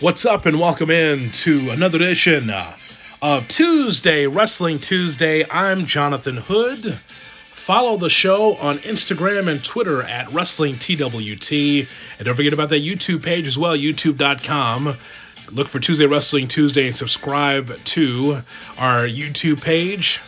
[0.00, 2.72] What's up, and welcome in to another edition uh,
[3.20, 5.44] of Tuesday Wrestling Tuesday.
[5.52, 6.78] I'm Jonathan Hood.
[6.94, 11.52] Follow the show on Instagram and Twitter at Wrestling TWT.
[11.52, 14.86] And don't forget about that YouTube page as well, youtube.com.
[15.54, 18.40] Look for Tuesday Wrestling Tuesday and subscribe to
[18.80, 20.18] our YouTube page.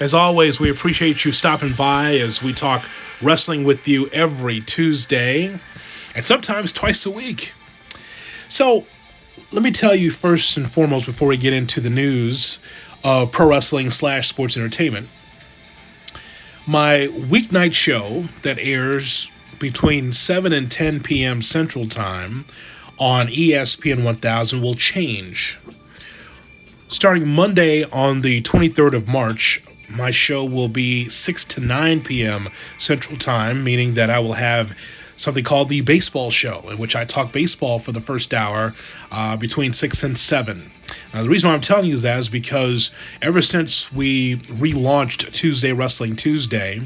[0.00, 2.82] As always, we appreciate you stopping by as we talk
[3.22, 5.56] wrestling with you every Tuesday
[6.16, 7.52] and sometimes twice a week.
[8.48, 8.86] So,
[9.52, 12.58] let me tell you first and foremost before we get into the news
[13.04, 15.08] of pro wrestling slash sports entertainment.
[16.66, 21.42] My weeknight show that airs between 7 and 10 p.m.
[21.42, 22.44] Central Time
[22.98, 25.58] on ESPN 1000 will change.
[26.88, 32.48] Starting Monday on the 23rd of March, my show will be 6 to 9 p.m.
[32.78, 34.76] Central Time, meaning that I will have
[35.16, 38.74] something called the Baseball Show, in which I talk baseball for the first hour
[39.12, 40.70] uh, between 6 and 7.
[41.12, 42.90] Now, the reason why I'm telling you that is because
[43.22, 46.82] ever since we relaunched Tuesday Wrestling Tuesday,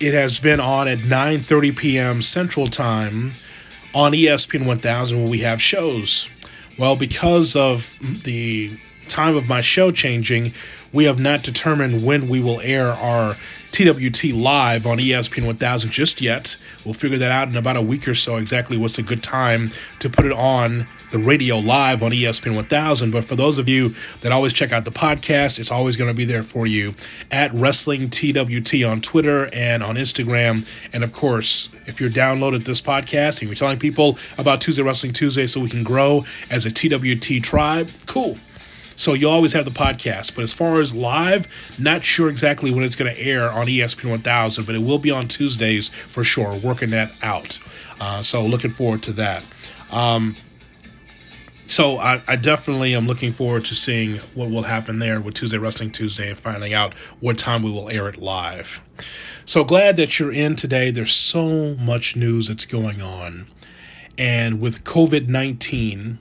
[0.00, 2.22] it has been on at 9:30 p.m.
[2.22, 3.30] Central Time
[3.94, 6.30] on ESPN 1000 where we have shows.
[6.78, 8.70] Well, because of the
[9.08, 10.52] time of my show changing,
[10.92, 13.34] we have not determined when we will air our
[13.74, 16.56] TWT live on ESPN 1000 just yet.
[16.84, 19.72] We'll figure that out in about a week or so exactly what's a good time
[19.98, 23.10] to put it on the radio live on ESPN 1000.
[23.10, 26.16] But for those of you that always check out the podcast, it's always going to
[26.16, 26.94] be there for you
[27.32, 30.64] at Wrestling TWT on Twitter and on Instagram.
[30.94, 35.12] And of course, if you're downloaded this podcast and you're telling people about Tuesday Wrestling
[35.12, 38.36] Tuesday so we can grow as a TWT tribe, cool.
[38.96, 40.34] So you'll always have the podcast.
[40.34, 44.10] But as far as live, not sure exactly when it's going to air on ESPN
[44.10, 46.56] 1000, but it will be on Tuesdays for sure.
[46.62, 47.58] Working that out.
[48.00, 49.42] Uh, so looking forward to that.
[49.92, 50.34] Um,
[51.66, 55.56] so I, I, definitely am looking forward to seeing what will happen there with Tuesday
[55.56, 58.80] Wrestling Tuesday and finding out what time we will air it live.
[59.46, 60.90] So glad that you're in today.
[60.90, 63.48] There's so much news that's going on.
[64.18, 66.18] And with COVID 19,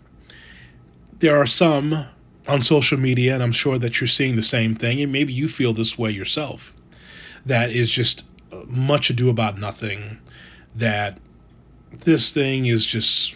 [1.19, 2.05] there are some
[2.47, 5.47] on social media, and I'm sure that you're seeing the same thing, and maybe you
[5.47, 6.73] feel this way yourself.
[7.45, 10.19] That is just uh, much ado about nothing.
[10.75, 11.19] That
[11.99, 13.35] this thing is just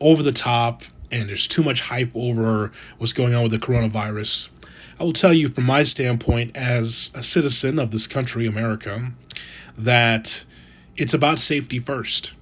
[0.00, 4.48] over the top, and there's too much hype over what's going on with the coronavirus.
[5.00, 9.12] I will tell you from my standpoint as a citizen of this country, America,
[9.76, 10.44] that
[10.96, 12.34] it's about safety first.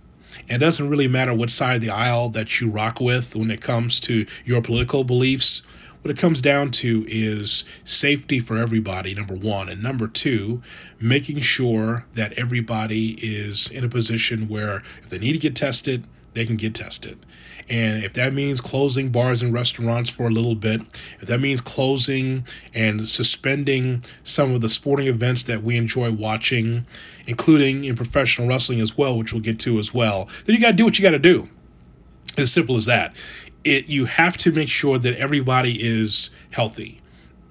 [0.49, 3.51] And it doesn't really matter what side of the aisle that you rock with when
[3.51, 5.63] it comes to your political beliefs
[6.07, 9.69] what it comes down to is safety for everybody, number one.
[9.69, 10.63] And number two,
[11.01, 16.05] making sure that everybody is in a position where if they need to get tested,
[16.33, 17.19] they can get tested.
[17.69, 20.81] And if that means closing bars and restaurants for a little bit,
[21.19, 26.87] if that means closing and suspending some of the sporting events that we enjoy watching,
[27.27, 30.71] including in professional wrestling as well, which we'll get to as well, then you got
[30.71, 31.49] to do what you got to do.
[32.39, 33.17] As simple as that
[33.67, 37.01] it you have to make sure that everybody is healthy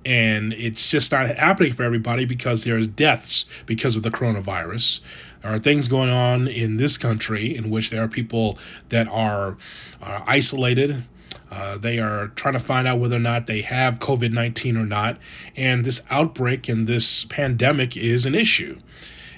[0.06, 5.01] and it's just not happening for everybody because there's deaths because of the coronavirus
[5.41, 8.57] there are things going on in this country in which there are people
[8.89, 9.57] that are
[10.01, 11.03] uh, isolated
[11.51, 14.85] uh, they are trying to find out whether or not they have COVID 19 or
[14.85, 15.17] not.
[15.56, 18.79] And this outbreak and this pandemic is an issue.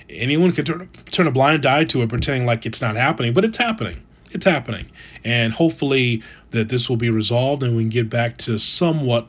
[0.10, 3.44] Anyone can turn, turn a blind eye to it, pretending like it's not happening, but
[3.44, 4.04] it's happening.
[4.32, 4.92] It's happening.
[5.24, 6.22] And hopefully,
[6.52, 9.28] that this will be resolved and we can get back to somewhat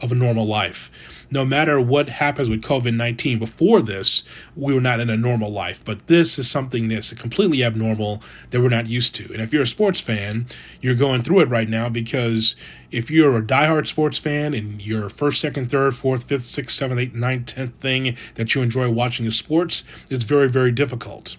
[0.00, 0.90] of a normal life.
[1.32, 4.24] No matter what happens with COVID 19, before this,
[4.56, 5.84] we were not in a normal life.
[5.84, 9.32] But this is something that's completely abnormal that we're not used to.
[9.32, 10.46] And if you're a sports fan,
[10.80, 12.56] you're going through it right now because
[12.90, 17.00] if you're a diehard sports fan and your first, second, third, fourth, fifth, sixth, seventh,
[17.00, 21.36] eighth, ninth, tenth thing that you enjoy watching is sports, it's very, very difficult.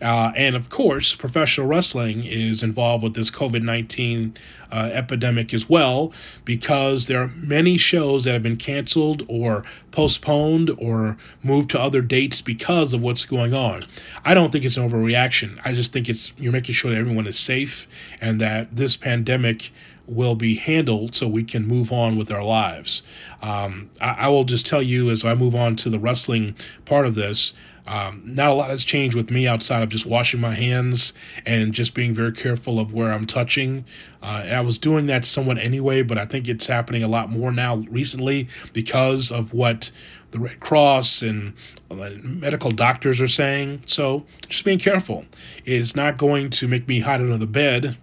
[0.00, 4.34] Uh, and of course, professional wrestling is involved with this COVID 19
[4.70, 6.12] uh, epidemic as well
[6.44, 12.02] because there are many shows that have been canceled or postponed or moved to other
[12.02, 13.84] dates because of what's going on.
[14.24, 15.60] I don't think it's an overreaction.
[15.64, 17.86] I just think it's you're making sure that everyone is safe
[18.20, 19.70] and that this pandemic
[20.06, 23.02] will be handled so we can move on with our lives.
[23.42, 27.06] Um, I, I, will just tell you as I move on to the wrestling part
[27.06, 27.54] of this.
[27.86, 31.12] Um, not a lot has changed with me outside of just washing my hands
[31.44, 33.84] and just being very careful of where I'm touching.
[34.22, 37.52] Uh, I was doing that somewhat anyway, but I think it's happening a lot more
[37.52, 39.90] now recently because of what
[40.30, 41.52] the Red Cross and
[41.90, 43.82] uh, medical doctors are saying.
[43.84, 45.26] So just being careful.
[45.66, 47.98] It's not going to make me hide under the bed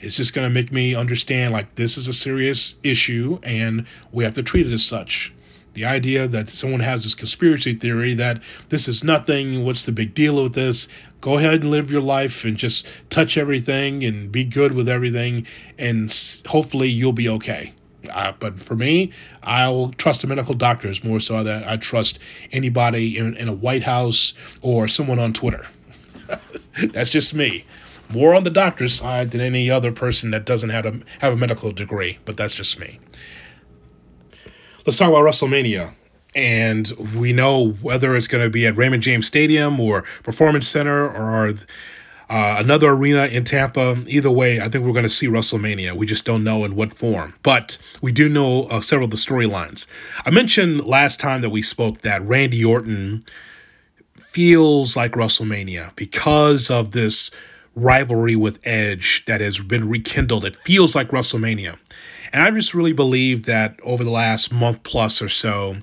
[0.00, 4.24] It's just going to make me understand like this is a serious issue and we
[4.24, 5.32] have to treat it as such.
[5.74, 10.14] The idea that someone has this conspiracy theory that this is nothing, what's the big
[10.14, 10.88] deal with this?
[11.20, 15.46] Go ahead and live your life and just touch everything and be good with everything,
[15.78, 16.12] and
[16.46, 17.74] hopefully you'll be okay.
[18.12, 19.12] Uh, but for me,
[19.42, 22.18] I'll trust the medical doctors more so than I trust
[22.52, 25.66] anybody in, in a White House or someone on Twitter.
[26.92, 27.64] That's just me.
[28.10, 31.36] More on the doctor's side than any other person that doesn't have a, have a
[31.36, 32.98] medical degree, but that's just me.
[34.86, 35.94] Let's talk about WrestleMania.
[36.34, 41.08] And we know whether it's going to be at Raymond James Stadium or Performance Center
[41.08, 41.54] or
[42.30, 44.02] uh, another arena in Tampa.
[44.06, 45.94] Either way, I think we're going to see WrestleMania.
[45.94, 47.34] We just don't know in what form.
[47.42, 49.86] But we do know uh, several of the storylines.
[50.24, 53.22] I mentioned last time that we spoke that Randy Orton
[54.16, 57.30] feels like WrestleMania because of this
[57.78, 60.44] rivalry with Edge that has been rekindled.
[60.44, 61.78] It feels like WrestleMania.
[62.32, 65.76] And I just really believe that over the last month plus or so,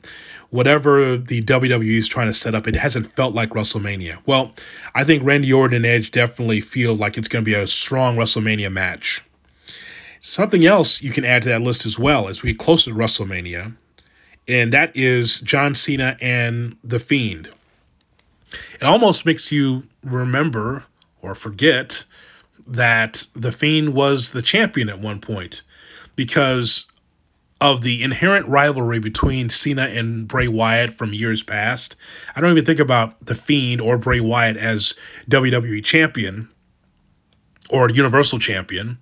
[0.49, 4.19] whatever the WWE is trying to set up, it hasn't felt like WrestleMania.
[4.25, 4.51] Well,
[4.93, 8.15] I think Randy Orton and Edge definitely feel like it's going to be a strong
[8.15, 9.23] WrestleMania match.
[10.19, 12.97] Something else you can add to that list as well as we get closer to
[12.97, 13.75] WrestleMania,
[14.47, 17.49] and that is John Cena and The Fiend.
[18.75, 20.85] It almost makes you remember
[21.25, 22.03] or forget
[22.67, 25.63] that The Fiend was the champion at one point
[26.15, 26.85] because
[27.61, 31.95] of the inherent rivalry between Cena and Bray Wyatt from years past.
[32.35, 34.93] I don't even think about The Fiend or Bray Wyatt as
[35.29, 36.49] WWE champion
[37.69, 38.99] or Universal champion.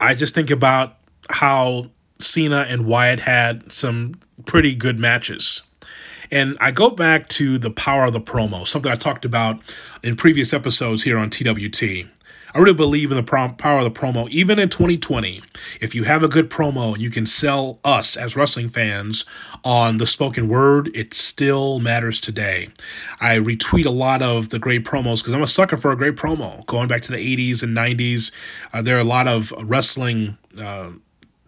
[0.00, 0.96] I just think about
[1.30, 1.90] how
[2.20, 4.14] Cena and Wyatt had some
[4.44, 5.62] pretty good matches.
[6.30, 9.60] And I go back to the power of the promo, something I talked about
[10.02, 12.06] in previous episodes here on TWT.
[12.54, 14.28] I really believe in the power of the promo.
[14.30, 15.42] Even in 2020,
[15.80, 19.26] if you have a good promo and you can sell us as wrestling fans
[19.64, 22.68] on the spoken word, it still matters today.
[23.20, 26.16] I retweet a lot of the great promos because I'm a sucker for a great
[26.16, 26.64] promo.
[26.66, 28.32] Going back to the 80s and 90s,
[28.72, 30.38] uh, there are a lot of wrestling.
[30.58, 30.92] Uh,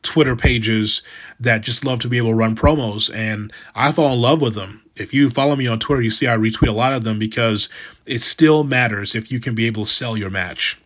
[0.03, 1.03] Twitter pages
[1.39, 4.55] that just love to be able to run promos, and I fall in love with
[4.55, 4.83] them.
[4.97, 7.69] If you follow me on Twitter, you see I retweet a lot of them because
[8.07, 10.80] it still matters if you can be able to sell your match.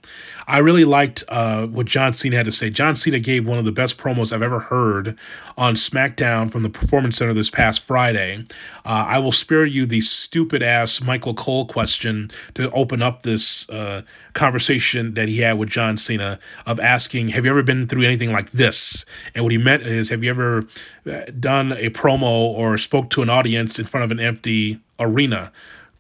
[0.47, 2.71] I really liked uh, what John Cena had to say.
[2.71, 5.19] John Cena gave one of the best promos I've ever heard
[5.57, 8.45] on SmackDown from the Performance Center this past Friday.
[8.85, 13.69] Uh, I will spare you the stupid ass Michael Cole question to open up this
[13.71, 14.03] uh,
[14.33, 18.33] conversation that he had with John Cena of asking, Have you ever been through anything
[18.33, 19.05] like this?
[19.35, 20.67] And what he meant is, Have you ever
[21.11, 25.53] uh, done a promo or spoke to an audience in front of an empty arena?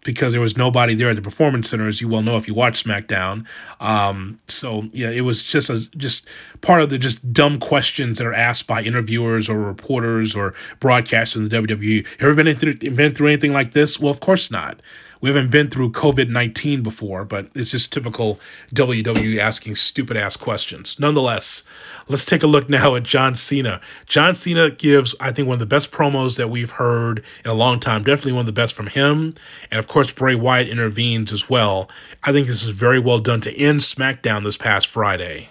[0.05, 2.55] Because there was nobody there at the performance center, as you well know if you
[2.55, 3.45] watch SmackDown.
[3.81, 6.29] Um, so yeah, it was just a just
[6.61, 11.37] part of the just dumb questions that are asked by interviewers or reporters or broadcasters
[11.37, 12.07] in the WWE.
[12.07, 13.99] Have you ever been through, been through anything like this?
[13.99, 14.81] Well, of course not.
[15.25, 18.39] We haven't been through COVID 19 before, but it's just typical
[18.75, 21.01] WWE asking stupid ass questions.
[21.01, 21.63] Nonetheless,
[22.09, 23.81] let's take a look now at John Cena.
[24.05, 27.55] John Cena gives, I think, one of the best promos that we've heard in a
[27.55, 28.03] long time.
[28.03, 29.33] Definitely one of the best from him.
[29.71, 31.89] And of course, Bray Wyatt intervenes as well.
[32.23, 35.49] I think this is very well done to end SmackDown this past Friday.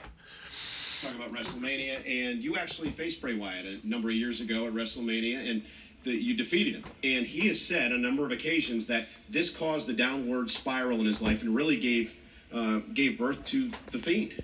[1.01, 4.73] Talk about WrestleMania, and you actually faced Bray Wyatt a number of years ago at
[4.75, 5.63] WrestleMania, and
[6.03, 6.83] that you defeated him.
[7.03, 11.05] And he has said a number of occasions that this caused the downward spiral in
[11.05, 12.15] his life and really gave
[12.53, 14.43] uh, gave birth to the Fiend.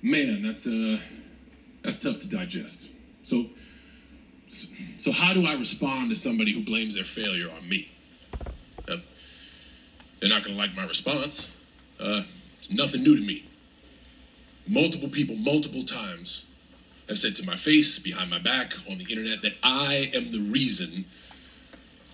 [0.00, 0.98] Man, that's uh,
[1.82, 2.90] that's tough to digest.
[3.24, 3.46] So,
[4.98, 7.90] so how do I respond to somebody who blames their failure on me?
[8.88, 8.96] Uh,
[10.20, 11.54] they're not going to like my response.
[12.00, 12.22] Uh,
[12.58, 13.44] it's nothing new to me.
[14.66, 16.47] Multiple people, multiple times
[17.08, 20.40] have said to my face, behind my back, on the internet, that I am the
[20.52, 21.06] reason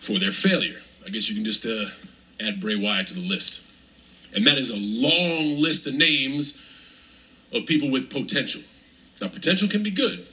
[0.00, 0.80] for their failure.
[1.04, 1.84] I guess you can just uh,
[2.40, 3.62] add Bray Wyatt to the list.
[4.34, 6.60] And that is a long list of names
[7.52, 8.62] of people with potential.
[9.20, 10.26] Now, potential can be good,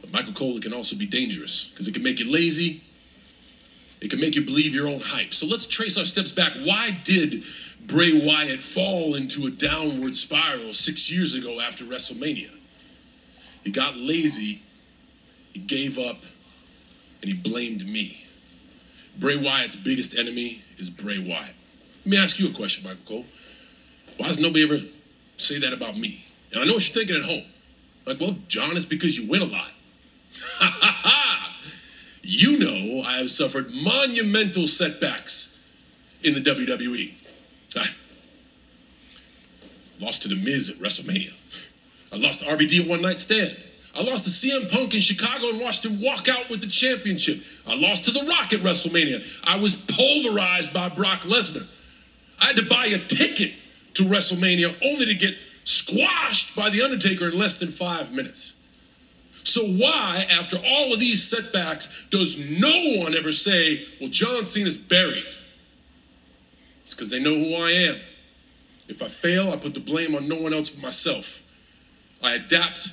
[0.00, 2.82] but Michael Cole can also be dangerous because it can make you lazy.
[4.00, 5.34] It can make you believe your own hype.
[5.34, 6.52] So let's trace our steps back.
[6.64, 7.42] Why did
[7.86, 12.57] Bray Wyatt fall into a downward spiral six years ago after WrestleMania?
[13.68, 14.62] He got lazy,
[15.52, 16.16] he gave up,
[17.20, 18.24] and he blamed me.
[19.18, 21.52] Bray Wyatt's biggest enemy is Bray Wyatt.
[21.98, 23.24] Let me ask you a question, Michael Cole.
[24.16, 24.78] Why does nobody ever
[25.36, 26.24] say that about me?
[26.50, 27.44] And I know what you're thinking at home.
[28.06, 29.70] Like, well, John, it's because you win a lot.
[30.32, 31.56] Ha ha ha!
[32.22, 35.60] You know I have suffered monumental setbacks
[36.22, 37.12] in the WWE.
[37.76, 37.94] Ah.
[40.00, 41.34] lost to The Miz at WrestleMania.
[42.12, 43.56] I lost to RVD at One Night Stand.
[43.94, 47.40] I lost to CM Punk in Chicago and watched him walk out with the championship.
[47.66, 49.24] I lost to The Rock at WrestleMania.
[49.44, 51.66] I was pulverized by Brock Lesnar.
[52.40, 53.54] I had to buy a ticket
[53.94, 55.34] to WrestleMania only to get
[55.64, 58.54] squashed by The Undertaker in less than five minutes.
[59.42, 64.76] So, why, after all of these setbacks, does no one ever say, well, John Cena's
[64.76, 65.24] buried?
[66.82, 67.96] It's because they know who I am.
[68.88, 71.42] If I fail, I put the blame on no one else but myself.
[72.22, 72.92] I adapt,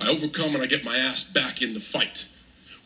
[0.00, 2.28] I overcome, and I get my ass back in the fight.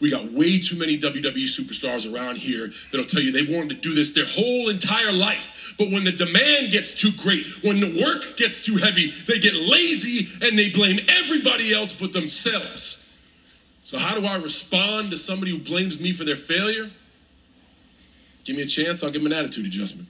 [0.01, 3.75] We got way too many WWE superstars around here that'll tell you they've wanted to
[3.75, 5.75] do this their whole entire life.
[5.77, 9.55] But when the demand gets too great, when the work gets too heavy, they get
[9.55, 13.05] lazy and they blame everybody else but themselves.
[13.83, 16.91] So, how do I respond to somebody who blames me for their failure?
[18.45, 20.09] Give me a chance, I'll give them an attitude adjustment.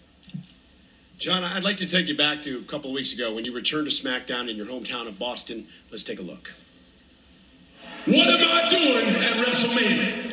[1.18, 3.52] John, I'd like to take you back to a couple of weeks ago when you
[3.52, 5.66] returned to SmackDown in your hometown of Boston.
[5.90, 6.54] Let's take a look.
[8.04, 10.32] What am I doing at WrestleMania?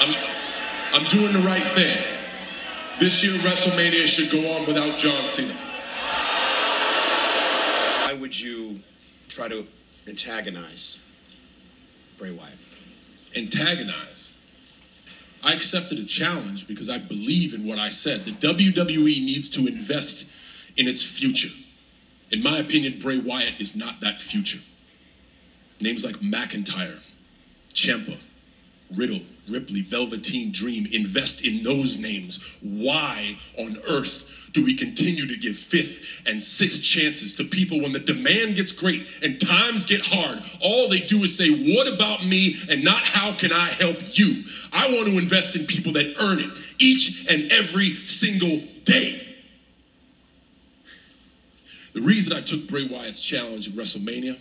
[0.00, 0.14] I'm,
[0.92, 1.96] I'm doing the right thing.
[3.00, 5.54] This year, WrestleMania should go on without John Cena.
[8.04, 8.80] Why would you
[9.30, 9.66] try to
[10.06, 10.98] antagonize
[12.18, 12.58] Bray Wyatt?
[13.34, 14.38] Antagonize.
[15.44, 18.24] I accepted a challenge because I believe in what I said.
[18.24, 20.32] The WWE needs to invest
[20.76, 21.52] in its future.
[22.30, 24.60] In my opinion, Bray Wyatt is not that future.
[25.80, 27.00] Names like McIntyre,
[27.74, 28.18] Ciampa,
[28.96, 29.20] Riddle,
[29.50, 32.42] Ripley, Velveteen Dream, invest in those names.
[32.62, 37.92] Why on earth do we continue to give fifth and sixth chances to people when
[37.92, 40.42] the demand gets great and times get hard?
[40.62, 42.54] All they do is say, What about me?
[42.70, 44.44] and not how can I help you?
[44.72, 49.20] I want to invest in people that earn it each and every single day.
[51.94, 54.38] The reason I took Bray Wyatt's challenge at WrestleMania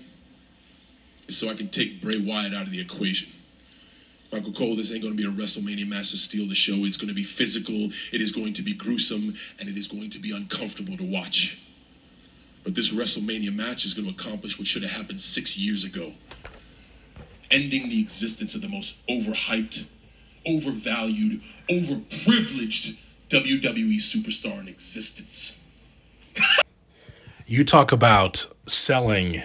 [1.28, 3.30] is so I can take Bray Wyatt out of the equation.
[4.32, 6.76] Michael Cole, this ain't going to be a WrestleMania match to steal the show.
[6.78, 10.10] It's going to be physical, it is going to be gruesome, and it is going
[10.12, 11.62] to be uncomfortable to watch.
[12.64, 16.14] But this WrestleMania match is going to accomplish what should have happened six years ago
[17.52, 19.86] ending the existence of the most overhyped,
[20.48, 22.98] overvalued, overprivileged
[23.30, 25.60] WWE superstar in existence.
[27.48, 29.42] You talk about selling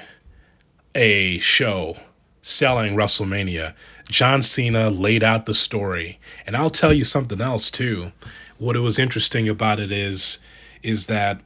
[0.94, 1.96] a show,
[2.40, 3.74] selling WrestleMania.
[4.08, 6.18] John Cena laid out the story.
[6.46, 8.12] And I'll tell you something else too.
[8.58, 10.38] What it was interesting about it is
[10.82, 11.40] is that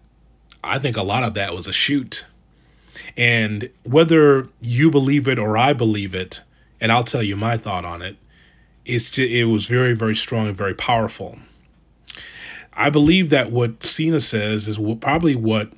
[0.63, 2.27] I think a lot of that was a shoot.
[3.17, 6.43] And whether you believe it or I believe it,
[6.81, 8.17] and I'll tell you my thought on it,
[8.85, 11.39] it's just, it was very very strong and very powerful.
[12.73, 15.73] I believe that what Cena says is probably what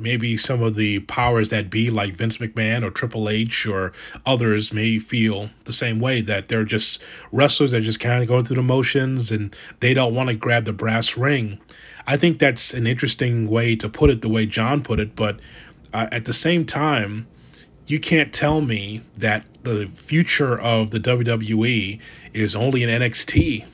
[0.00, 3.92] maybe some of the powers that be, like Vince McMahon or Triple H or
[4.24, 8.44] others, may feel the same way that they're just wrestlers that just kind of going
[8.44, 11.60] through the motions and they don't want to grab the brass ring.
[12.06, 15.38] I think that's an interesting way to put it, the way John put it, but
[15.92, 17.26] uh, at the same time,
[17.86, 22.00] you can't tell me that the future of the WWE
[22.32, 23.64] is only in NXT.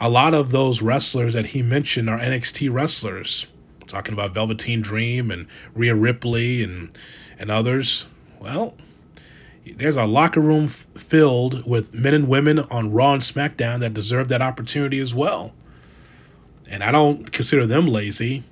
[0.00, 3.46] A lot of those wrestlers that he mentioned are NXT wrestlers
[3.92, 6.96] talking about Velveteen Dream and Rhea Ripley and
[7.38, 8.08] and others.
[8.40, 8.74] Well,
[9.66, 13.92] there's a locker room f- filled with men and women on Raw and SmackDown that
[13.92, 15.52] deserve that opportunity as well.
[16.68, 18.44] And I don't consider them lazy.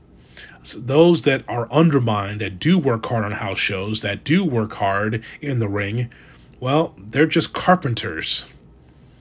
[0.62, 4.74] So those that are undermined, that do work hard on house shows, that do work
[4.74, 6.10] hard in the ring,
[6.60, 8.46] well, they're just carpenters.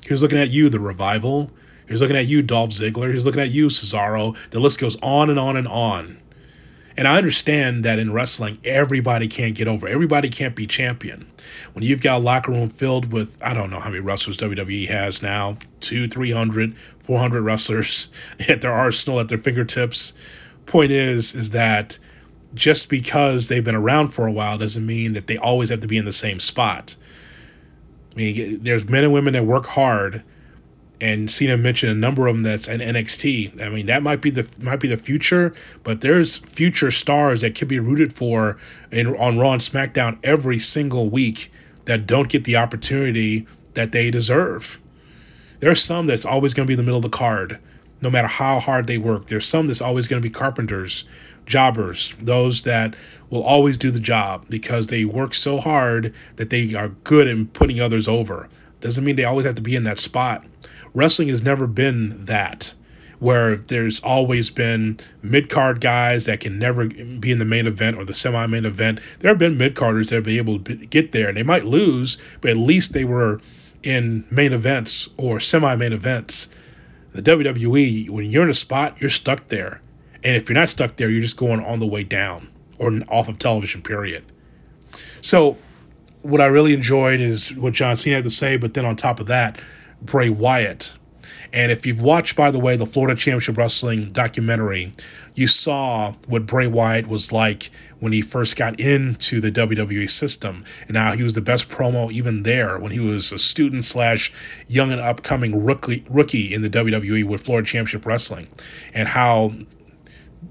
[0.06, 1.52] He's looking at you, the revival.
[1.90, 3.12] He's looking at you, Dolph Ziggler.
[3.12, 4.38] He's looking at you, Cesaro.
[4.52, 6.20] The list goes on and on and on.
[6.96, 9.88] And I understand that in wrestling, everybody can't get over.
[9.88, 11.32] Everybody can't be champion.
[11.74, 14.88] When you've got a locker room filled with, I don't know how many wrestlers WWE
[14.90, 18.10] has now, two, 300, 400 wrestlers
[18.48, 20.14] at their arsenal, at their fingertips.
[20.68, 21.98] Point is, is that
[22.54, 25.88] just because they've been around for a while doesn't mean that they always have to
[25.88, 26.96] be in the same spot.
[28.12, 30.24] I mean, there's men and women that work hard
[31.02, 33.62] and Cena mentioned a number of them that's in NXT.
[33.62, 35.54] I mean, that might be the might be the future,
[35.84, 38.58] but there's future stars that could be rooted for
[38.92, 41.52] in on Raw and SmackDown every single week
[41.86, 44.80] that don't get the opportunity that they deserve.
[45.60, 47.60] There's some that's always going to be in the middle of the card,
[48.02, 49.28] no matter how hard they work.
[49.28, 51.06] There's some that's always going to be carpenters,
[51.46, 52.96] jobbers, those that
[53.30, 57.48] will always do the job because they work so hard that they are good in
[57.48, 58.48] putting others over.
[58.80, 60.46] Doesn't mean they always have to be in that spot.
[60.94, 62.74] Wrestling has never been that.
[63.20, 67.98] where there's always been mid card guys that can never be in the main event
[67.98, 69.00] or the semi main event.
[69.20, 71.28] There have been mid carders that have been able to get there.
[71.28, 73.42] and They might lose, but at least they were
[73.84, 76.48] in main events or semi main events.
[77.12, 79.82] The WWE, when you're in a spot, you're stuck there.
[80.24, 83.28] And if you're not stuck there, you're just going on the way down or off
[83.28, 84.24] of television, period.
[85.22, 85.58] So,
[86.22, 89.20] what I really enjoyed is what John Cena had to say, but then on top
[89.20, 89.60] of that,
[90.02, 90.94] Bray Wyatt
[91.52, 94.92] and if you've watched, by the way, the Florida Championship Wrestling documentary,
[95.34, 100.64] you saw what Bray Wyatt was like when he first got into the WWE system.
[100.82, 104.32] And now he was the best promo even there when he was a student slash
[104.68, 108.48] young and upcoming rookie, rookie in the WWE with Florida Championship Wrestling.
[108.94, 109.54] And how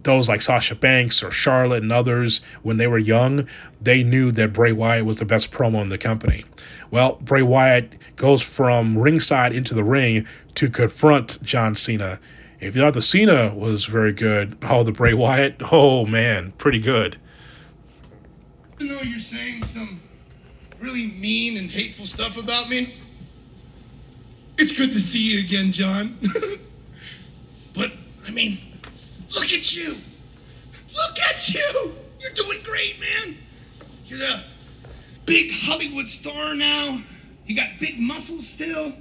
[0.03, 3.47] those like Sasha Banks or Charlotte and others, when they were young,
[3.81, 6.45] they knew that Bray Wyatt was the best promo in the company.
[6.91, 12.21] Well, Bray Wyatt goes from ringside into the ring to confront John Cena.
[12.61, 16.81] If you thought the Cena was very good, oh, the Bray Wyatt, oh man, pretty
[16.81, 17.19] good.
[18.81, 20.01] Even though you're saying some
[20.81, 22.95] really mean and hateful stuff about me,
[24.57, 26.17] it's good to see you again, John.
[27.75, 27.93] but,
[28.27, 28.59] I mean,
[29.35, 29.95] look at you.
[30.95, 31.93] Look at you.
[32.21, 33.37] You're doing great, man.
[34.07, 34.43] You're a
[35.27, 37.01] big Hollywood star now.
[37.47, 38.93] You got big muscles still.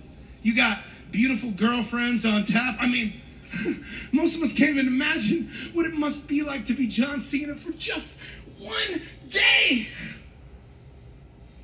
[0.42, 0.80] You got
[1.12, 2.78] beautiful girlfriends on tap.
[2.80, 3.22] I mean,
[4.12, 7.56] most of us can't even imagine what it must be like to be John Cena
[7.56, 8.20] for just
[8.60, 9.88] one day.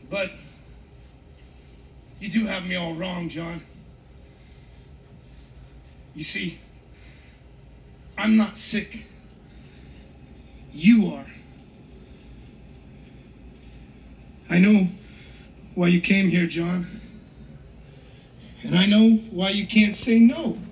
[0.10, 0.32] But
[2.20, 3.62] you do have me all wrong, John.
[6.16, 6.60] You see,
[8.18, 9.06] I'm not sick.
[10.72, 11.26] You are.
[14.50, 14.88] I know
[15.76, 16.88] why you came here, John.
[18.64, 20.58] And I know why you can't say no.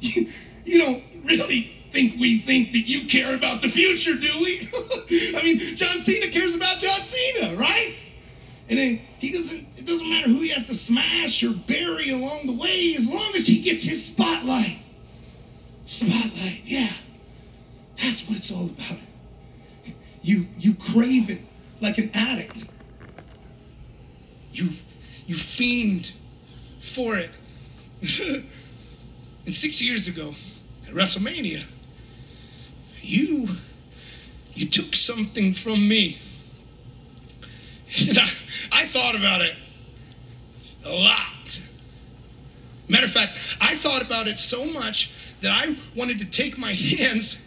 [0.00, 0.26] You,
[0.64, 4.68] you don't really think we think that you care about the future, do we?
[5.38, 7.94] I mean, John Cena cares about John Cena, right?
[8.68, 12.48] And then he doesn't, it doesn't matter who he has to smash or bury along
[12.48, 14.78] the way as long as he gets his spotlight.
[15.92, 16.88] Spotlight, yeah.
[17.98, 18.98] That's what it's all about.
[20.22, 21.42] You you crave it
[21.82, 22.64] like an addict.
[24.52, 24.70] You
[25.26, 26.12] you fiend
[26.80, 27.30] for it.
[29.44, 30.34] and six years ago
[30.88, 31.64] at WrestleMania,
[33.02, 33.48] you
[34.54, 36.16] you took something from me.
[38.08, 38.30] And I,
[38.72, 39.56] I thought about it
[40.86, 41.60] a lot.
[42.88, 45.10] Matter of fact, I thought about it so much
[45.42, 47.40] that I wanted to take my hands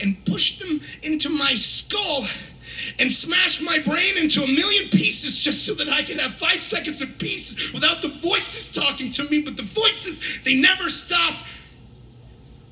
[0.00, 2.26] and push them into my skull
[2.98, 6.62] and smash my brain into a million pieces just so that I could have five
[6.62, 9.40] seconds of peace without the voices talking to me.
[9.42, 11.44] But the voices, they never stopped.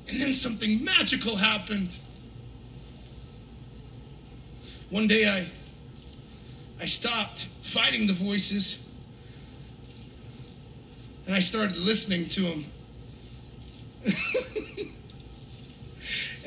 [0.07, 1.97] And then something magical happened.
[4.89, 5.47] One day I
[6.79, 8.81] I stopped fighting the voices
[11.25, 12.65] and I started listening to them.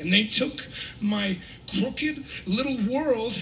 [0.01, 0.67] and they took
[0.99, 1.37] my
[1.79, 3.41] crooked little world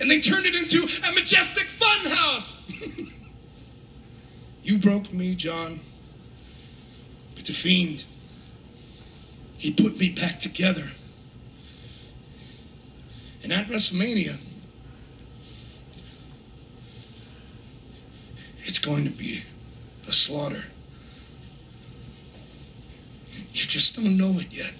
[0.00, 2.66] and they turned it into a majestic funhouse.
[4.62, 5.80] you broke me, John.
[7.34, 8.04] But the fiend,
[9.56, 10.90] he put me back together.
[13.42, 14.38] And at WrestleMania,
[18.64, 19.42] it's going to be
[20.06, 20.64] a slaughter.
[23.52, 24.74] You just don't know it yet.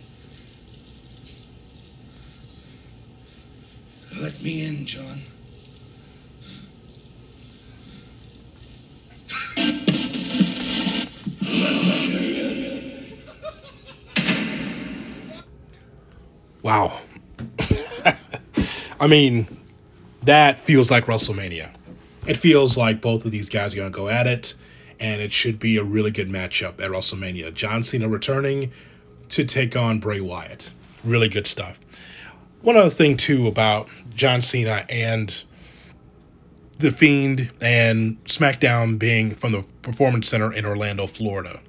[4.19, 5.21] Let me in, John.
[16.63, 17.01] Wow.
[19.01, 19.47] I mean,
[20.23, 21.71] that feels like WrestleMania.
[22.27, 24.55] It feels like both of these guys are going to go at it,
[24.99, 27.55] and it should be a really good matchup at WrestleMania.
[27.55, 28.71] John Cena returning
[29.31, 30.71] to take on Bray Wyatt.
[31.03, 31.81] Really good stuff.
[32.63, 35.43] One other thing, too, about John Cena and
[36.79, 41.61] The Fiend and SmackDown being from the Performance Center in Orlando, Florida.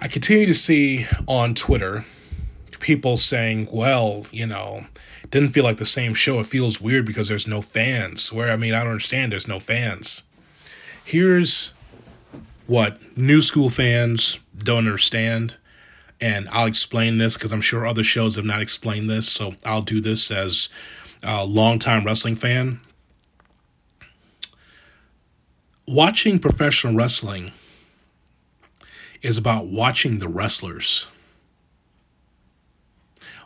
[0.00, 2.04] I continue to see on Twitter
[2.80, 4.86] people saying, well, you know,
[5.30, 6.40] didn't feel like the same show.
[6.40, 8.32] It feels weird because there's no fans.
[8.32, 9.32] Where, I mean, I don't understand.
[9.32, 10.24] There's no fans.
[11.04, 11.74] Here's
[12.66, 15.56] what new school fans don't understand
[16.20, 19.28] and I'll explain this because I'm sure other shows have not explained this.
[19.30, 20.68] So I'll do this as
[21.22, 22.80] a longtime wrestling fan.
[25.86, 27.52] Watching professional wrestling
[29.22, 31.06] is about watching the wrestlers.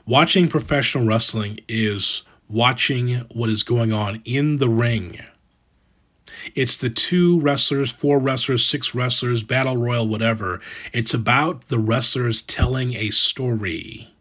[0.07, 5.21] Watching professional wrestling is watching what is going on in the ring.
[6.55, 10.61] It's the two wrestlers, four wrestlers, six wrestlers, battle royal, whatever.
[10.92, 14.12] It's about the wrestlers telling a story.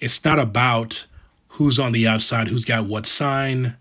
[0.00, 1.06] It's not about
[1.48, 3.76] who's on the outside, who's got what sign,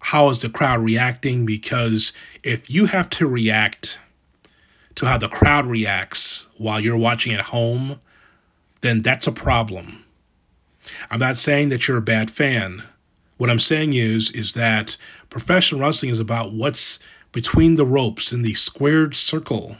[0.00, 4.00] how is the crowd reacting, because if you have to react
[4.96, 8.00] to how the crowd reacts while you're watching at home,
[8.80, 10.04] then that's a problem.
[11.10, 12.82] I'm not saying that you're a bad fan.
[13.40, 14.98] What I'm saying is is that
[15.30, 16.98] professional wrestling is about what's
[17.32, 19.78] between the ropes in the squared circle.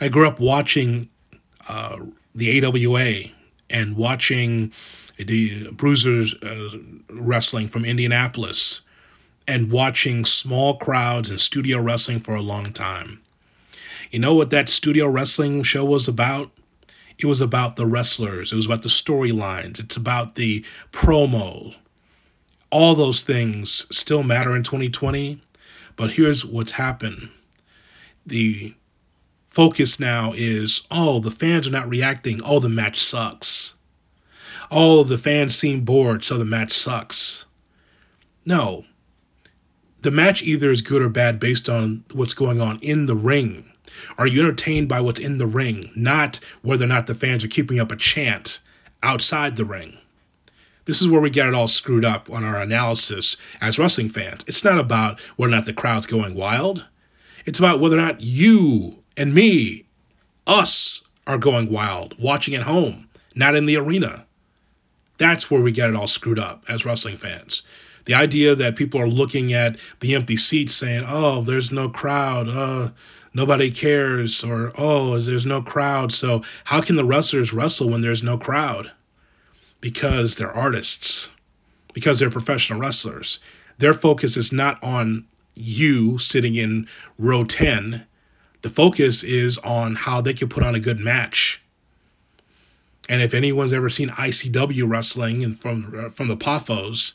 [0.00, 1.08] I grew up watching
[1.68, 1.96] uh,
[2.32, 3.32] the AWA
[3.70, 4.72] and watching
[5.18, 6.78] the Bruisers uh,
[7.10, 8.82] wrestling from Indianapolis
[9.48, 13.20] and watching small crowds and studio wrestling for a long time.
[14.12, 16.52] You know what that studio wrestling show was about?
[17.20, 21.74] It was about the wrestlers, it was about the storylines, it's about the promo.
[22.70, 25.40] All those things still matter in 2020,
[25.96, 27.30] but here's what's happened.
[28.24, 28.74] The
[29.50, 32.40] focus now is oh, the fans are not reacting.
[32.44, 33.74] Oh, the match sucks.
[34.70, 37.44] Oh, the fans seem bored, so the match sucks.
[38.46, 38.84] No.
[40.02, 43.69] The match either is good or bad based on what's going on in the ring.
[44.18, 47.48] Are you entertained by what's in the ring, not whether or not the fans are
[47.48, 48.60] keeping up a chant
[49.02, 49.98] outside the ring?
[50.84, 54.44] This is where we get it all screwed up on our analysis as wrestling fans.
[54.46, 56.86] It's not about whether or not the crowd's going wild.
[57.46, 59.84] It's about whether or not you and me,
[60.46, 64.26] us, are going wild, watching at home, not in the arena.
[65.18, 67.62] That's where we get it all screwed up as wrestling fans.
[68.06, 72.48] The idea that people are looking at the empty seats saying, oh, there's no crowd.
[72.48, 72.88] Uh,
[73.34, 76.12] nobody cares or oh there's no crowd.
[76.12, 78.92] So how can the wrestlers wrestle when there's no crowd?
[79.80, 81.30] Because they're artists.
[81.92, 83.40] Because they're professional wrestlers.
[83.78, 86.86] Their focus is not on you sitting in
[87.18, 88.06] row 10
[88.62, 91.62] the focus is on how they can put on a good match.
[93.08, 97.14] And if anyone's ever seen ICW wrestling and from from the Poffos,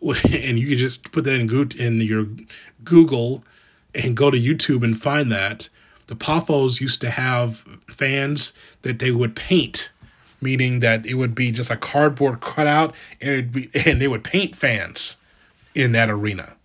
[0.02, 2.26] and you can just put that in, in your
[2.84, 3.44] Google
[3.94, 5.68] and go to YouTube and find that
[6.10, 9.90] the Poffos used to have fans that they would paint,
[10.40, 14.56] meaning that it would be just a cardboard cutout, and be, and they would paint
[14.56, 15.16] fans
[15.72, 16.56] in that arena,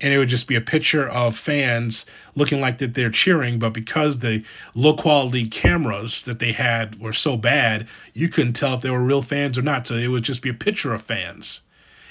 [0.00, 3.74] and it would just be a picture of fans looking like that they're cheering, but
[3.74, 4.42] because the
[4.74, 9.02] low quality cameras that they had were so bad, you couldn't tell if they were
[9.02, 9.86] real fans or not.
[9.86, 11.60] So it would just be a picture of fans,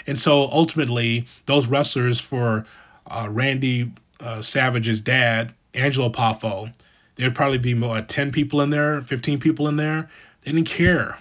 [0.05, 2.67] and so ultimately those wrestlers for
[3.07, 6.73] uh, Randy uh, Savage's dad, Angelo Poffo,
[7.15, 10.09] there'd probably be more, 10 people in there, 15 people in there.
[10.41, 11.19] They didn't care.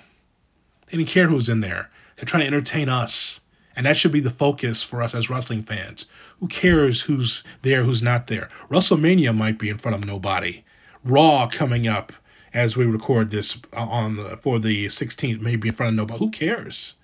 [0.86, 1.90] They didn't care who's in there.
[2.16, 3.40] They're trying to entertain us.
[3.74, 6.06] And that should be the focus for us as wrestling fans.
[6.40, 8.48] Who cares who's there, who's not there?
[8.70, 10.64] WrestleMania might be in front of nobody.
[11.04, 12.12] Raw coming up
[12.54, 16.18] as we record this on the, for the 16th may be in front of nobody.
[16.18, 16.94] Who cares?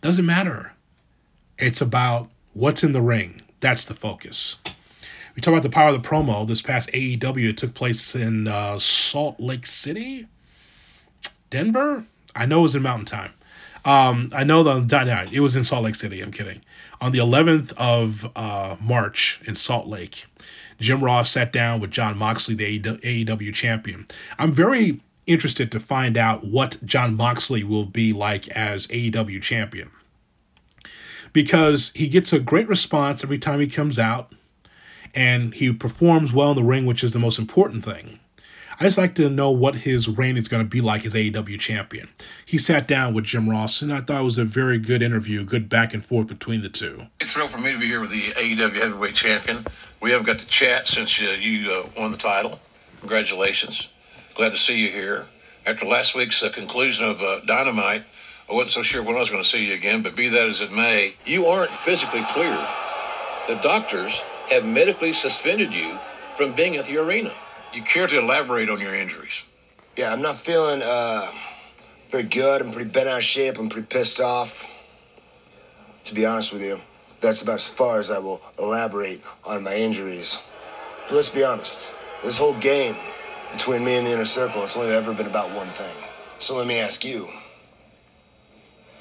[0.00, 0.72] Doesn't matter.
[1.56, 3.42] It's about what's in the ring.
[3.60, 4.56] That's the focus.
[5.34, 6.46] We talk about the power of the promo.
[6.46, 10.26] This past AEW, it took place in uh, Salt Lake City,
[11.50, 12.04] Denver.
[12.36, 13.32] I know it was in Mountain Time.
[13.84, 16.20] Um, I know the it was in Salt Lake City.
[16.20, 16.60] I'm kidding.
[17.00, 20.26] On the 11th of uh, March in Salt Lake,
[20.78, 24.06] Jim Ross sat down with Jon Moxley, the AEW champion.
[24.38, 29.90] I'm very interested to find out what Jon Moxley will be like as AEW champion
[31.32, 34.32] because he gets a great response every time he comes out
[35.14, 38.18] and he performs well in the ring, which is the most important thing.
[38.80, 41.60] I just like to know what his reign is going to be like as AEW
[41.60, 42.08] champion.
[42.44, 45.44] He sat down with Jim Ross, and I thought it was a very good interview,
[45.44, 47.06] good back and forth between the two.
[47.20, 49.66] It's thrill for me to be here with the AEW Heavyweight Champion.
[50.00, 52.60] We haven't got to chat since uh, you uh, won the title.
[53.00, 53.88] Congratulations.
[54.34, 55.26] Glad to see you here.
[55.64, 58.04] After last week's uh, conclusion of uh, Dynamite,
[58.50, 60.48] I wasn't so sure when I was going to see you again, but be that
[60.48, 62.66] as it may, you aren't physically clear.
[63.46, 65.98] The doctors have medically suspended you
[66.36, 67.32] from being at the arena.
[67.72, 69.44] You care to elaborate on your injuries?
[69.96, 71.30] Yeah, I'm not feeling uh,
[72.10, 72.62] very good.
[72.62, 73.58] I'm pretty bent out of shape.
[73.58, 74.70] I'm pretty pissed off.
[76.04, 76.80] To be honest with you,
[77.20, 80.42] that's about as far as I will elaborate on my injuries.
[81.08, 81.90] But let's be honest.
[82.22, 82.96] This whole game
[83.52, 85.94] between me and the inner circle, it's only ever been about one thing.
[86.38, 87.26] So let me ask you,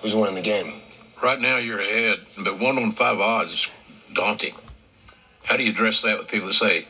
[0.02, 0.82] who's winning the game?
[1.22, 3.68] Right now, you're ahead, but one on five odds is
[4.14, 4.56] daunting.
[5.44, 6.88] How do you address that with people that say,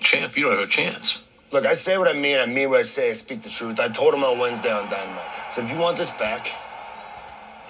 [0.00, 1.18] champ, you don't have a chance?
[1.52, 2.38] Look, I say what I mean.
[2.38, 3.10] I mean what I say.
[3.10, 3.80] I speak the truth.
[3.80, 5.18] I told him on Wednesday on Dynamite.
[5.18, 6.48] I said, if you want this back,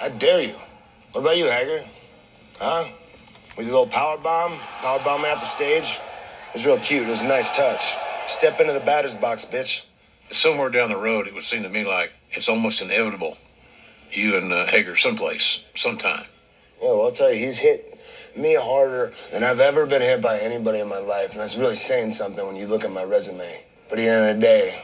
[0.01, 0.55] I dare you.
[1.13, 1.85] What about you, Hager?
[2.59, 2.85] Huh?
[3.57, 5.99] With your little power bomb, power bomb the stage.
[6.49, 7.07] It was real cute.
[7.07, 7.97] It was a nice touch.
[8.29, 9.87] Step into the batter's box, bitch.
[10.33, 13.39] Somewhere down the road, it would seem to me like it's almost inevitable
[14.13, 16.27] you and uh, Hager someplace, sometime.
[16.81, 17.96] Yeah, well, I'll tell you, he's hit
[18.37, 21.77] me harder than I've ever been hit by anybody in my life, and that's really
[21.77, 23.65] saying something when you look at my resume.
[23.89, 24.83] But at the end of the day,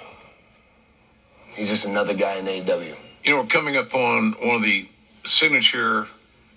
[1.55, 2.97] he's just another guy in AEW.
[3.25, 4.89] You know, we're coming up on one of the
[5.25, 6.09] signature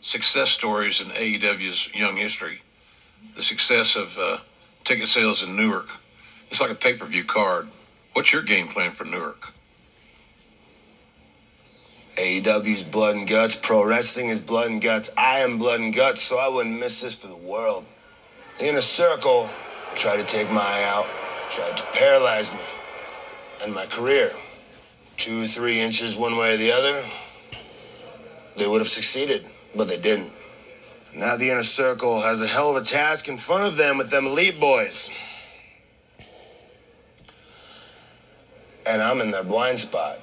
[0.02, 2.62] success stories in AEW's young history
[3.36, 4.40] the success of uh,
[4.84, 5.90] ticket sales in Newark.
[6.50, 7.68] It's like a pay per view card.
[8.14, 9.54] What's your game plan for Newark?
[12.16, 15.12] AEW's blood and guts, pro wrestling is blood and guts.
[15.18, 17.86] I am blood and guts, so I wouldn't miss this for the world.
[18.58, 19.50] The inner circle
[19.96, 21.08] tried to take my eye out,
[21.50, 22.60] tried to paralyze me
[23.62, 24.32] and my career.
[25.18, 27.04] Two, three inches one way or the other,
[28.56, 30.32] they would have succeeded, but they didn't.
[31.14, 34.10] Now the inner circle has a hell of a task in front of them with
[34.10, 35.10] them elite boys.
[38.86, 40.20] And I'm in their blind spot.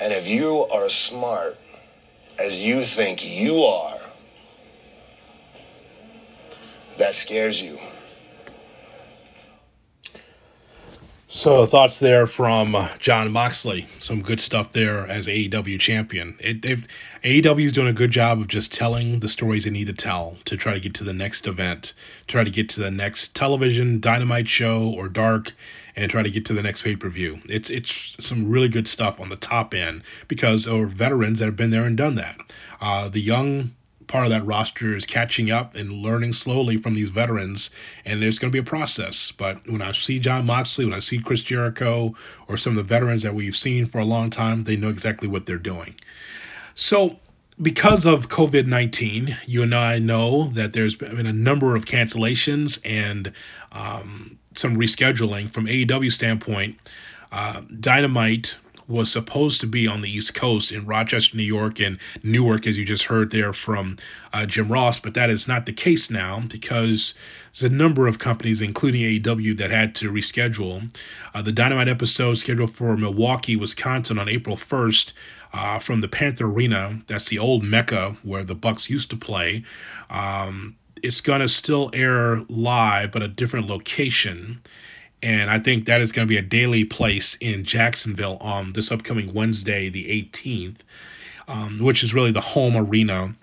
[0.00, 1.58] And if you are as smart
[2.38, 3.98] as you think you are,
[6.96, 7.78] that scares you.
[11.32, 13.86] So thoughts there from Jon Moxley.
[14.00, 16.36] Some good stuff there as AEW champion.
[16.40, 19.92] It, AEW is doing a good job of just telling the stories they need to
[19.92, 21.92] tell to try to get to the next event,
[22.26, 25.52] try to get to the next television dynamite show or dark,
[25.96, 27.40] and try to get to the next pay per view.
[27.48, 31.56] It's it's some really good stuff on the top end because of veterans that have
[31.56, 32.38] been there and done that.
[32.80, 33.72] Uh, the young
[34.10, 37.70] part of that roster is catching up and learning slowly from these veterans,
[38.04, 39.30] and there's going to be a process.
[39.30, 42.14] But when I see Jon Moxley, when I see Chris Jericho,
[42.48, 45.28] or some of the veterans that we've seen for a long time, they know exactly
[45.28, 45.94] what they're doing.
[46.74, 47.20] So,
[47.62, 52.80] because of COVID 19, you and I know that there's been a number of cancellations
[52.84, 53.32] and
[53.70, 56.76] um, some rescheduling from AEW standpoint.
[57.32, 58.58] Uh, Dynamite
[58.90, 62.76] was supposed to be on the East Coast in Rochester, New York, and Newark, as
[62.76, 63.96] you just heard there from
[64.32, 67.14] uh, Jim Ross, but that is not the case now because
[67.52, 70.92] there's a number of companies, including AEW, that had to reschedule.
[71.32, 75.12] Uh, the Dynamite episode scheduled for Milwaukee, Wisconsin on April 1st
[75.52, 77.00] uh, from the Panther Arena.
[77.06, 79.64] That's the old Mecca where the Bucks used to play.
[80.08, 84.60] Um, it's going to still air live, but a different location.
[85.22, 88.90] And I think that is going to be a Daily's place in Jacksonville on this
[88.90, 90.78] upcoming Wednesday, the 18th,
[91.46, 93.34] um, which is really the home arena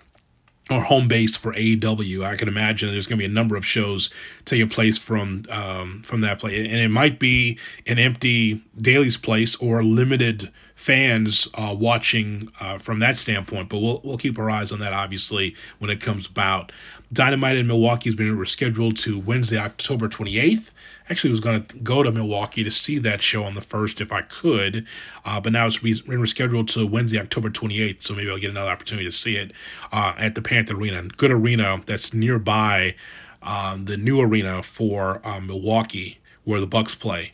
[0.70, 2.24] or home base for AEW.
[2.24, 4.10] I can imagine there's going to be a number of shows
[4.44, 9.56] taking place from um, from that place, and it might be an empty Daily's place
[9.56, 13.68] or limited fans uh, watching uh, from that standpoint.
[13.68, 16.72] But we'll we'll keep our eyes on that obviously when it comes about.
[17.12, 20.70] Dynamite in Milwaukee has been rescheduled to Wednesday, October 28th
[21.10, 24.12] actually was going to go to Milwaukee to see that show on the first if
[24.12, 24.86] I could,
[25.24, 28.02] uh, but now it's re- rescheduled to Wednesday, October 28th.
[28.02, 29.52] So maybe I'll get another opportunity to see it
[29.92, 31.02] uh, at the Panther Arena.
[31.02, 32.94] Good arena that's nearby
[33.42, 37.32] um, the new arena for um, Milwaukee where the Bucks play.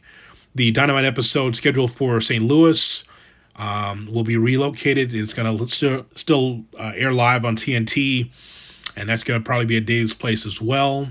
[0.54, 2.44] The Dynamite episode scheduled for St.
[2.44, 3.04] Louis
[3.56, 5.12] um, will be relocated.
[5.12, 8.30] It's going to still, still uh, air live on TNT,
[8.96, 11.08] and that's going to probably be a day's place as well.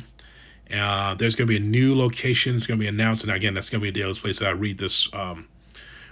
[0.73, 2.55] Uh, there's going to be a new location.
[2.55, 4.51] It's going to be announced, and again, that's going to be a Daily's place I
[4.51, 5.13] read this.
[5.13, 5.47] Um,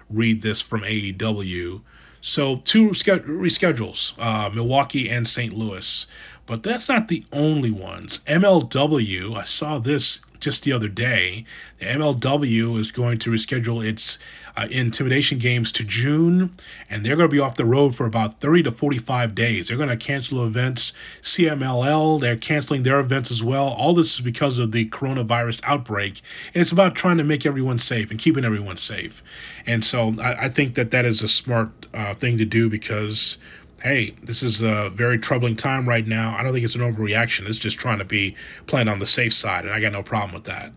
[0.09, 1.81] read this from AEW.
[2.19, 5.53] So two reschedules, uh, Milwaukee and St.
[5.53, 6.05] Louis,
[6.45, 8.19] but that's not the only ones.
[8.27, 11.45] MLW, I saw this just the other day.
[11.79, 14.19] The MLW is going to reschedule its
[14.57, 16.51] uh, intimidation games to June,
[16.89, 19.67] and they're going to be off the road for about 30 to 45 days.
[19.67, 20.93] They're going to cancel events.
[21.21, 23.69] CMLL, they're canceling their events as well.
[23.69, 26.21] All this is because of the coronavirus outbreak,
[26.53, 29.23] and it's about trying to make everyone safe and keeping everyone safe.
[29.65, 33.37] And so I, I think that that is a smart uh, thing to do because
[33.81, 36.35] hey, this is a very troubling time right now.
[36.37, 37.47] I don't think it's an overreaction.
[37.47, 38.35] It's just trying to be
[38.67, 40.71] playing on the safe side, and I got no problem with that.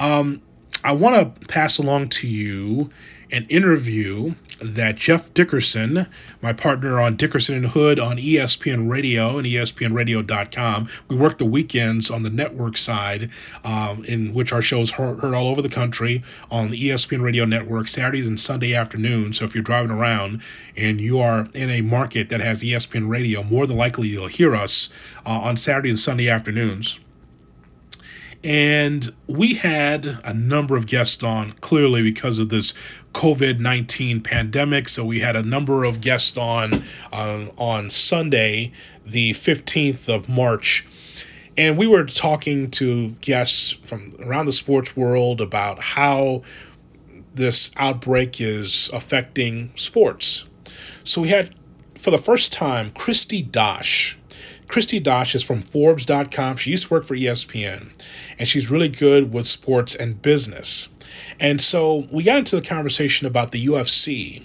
[0.00, 0.42] Um,
[0.84, 2.90] I want to pass along to you
[3.32, 6.06] an interview that Jeff Dickerson,
[6.40, 12.10] my partner on Dickerson and Hood on ESPN Radio and ESPNRadio.com, we work the weekends
[12.10, 13.30] on the network side,
[13.62, 17.44] um, in which our shows heard, heard all over the country on the ESPN Radio
[17.44, 19.38] Network Saturdays and Sunday afternoons.
[19.38, 20.40] So if you're driving around
[20.76, 24.54] and you are in a market that has ESPN Radio, more than likely you'll hear
[24.54, 24.88] us
[25.26, 26.98] uh, on Saturday and Sunday afternoons.
[28.44, 32.74] And we had a number of guests on, clearly because of this
[33.14, 34.88] COVID 19 pandemic.
[34.88, 38.72] So we had a number of guests on uh, on Sunday,
[39.06, 40.86] the 15th of March.
[41.56, 46.42] And we were talking to guests from around the sports world about how
[47.32, 50.44] this outbreak is affecting sports.
[51.04, 51.54] So we had,
[51.94, 54.16] for the first time, Kristi Dosh.
[54.66, 56.56] Kristi Dosh is from Forbes.com.
[56.56, 57.92] She used to work for ESPN,
[58.38, 60.88] and she's really good with sports and business.
[61.38, 64.44] And so we got into the conversation about the UFC.